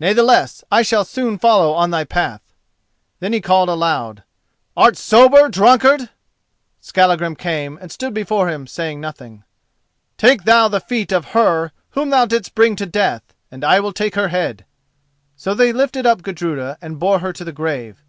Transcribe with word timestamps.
Natheless, 0.00 0.64
I 0.72 0.80
shall 0.80 1.04
soon 1.04 1.36
follow 1.36 1.72
on 1.74 1.90
thy 1.90 2.02
path." 2.04 2.40
Then 3.20 3.34
he 3.34 3.42
called 3.42 3.68
aloud: 3.68 4.22
"Art 4.74 4.96
sober, 4.96 5.50
drunkard?" 5.50 6.08
Skallagrim 6.80 7.36
came 7.36 7.76
and 7.76 7.92
stood 7.92 8.14
before 8.14 8.48
him, 8.48 8.66
saying 8.66 9.02
nothing. 9.02 9.44
"Take 10.16 10.44
thou 10.44 10.68
the 10.68 10.80
feet 10.80 11.12
of 11.12 11.32
her 11.36 11.72
whom 11.90 12.08
thou 12.08 12.24
didst 12.24 12.54
bring 12.54 12.74
to 12.76 12.86
death, 12.86 13.34
and 13.50 13.62
I 13.64 13.80
will 13.80 13.92
take 13.92 14.14
her 14.14 14.28
head." 14.28 14.64
So 15.36 15.52
they 15.52 15.74
lifted 15.74 16.06
up 16.06 16.22
Gudruda 16.22 16.78
and 16.80 16.98
bore 16.98 17.18
her 17.18 17.34
to 17.34 17.44
the 17.44 17.52
grave. 17.52 18.02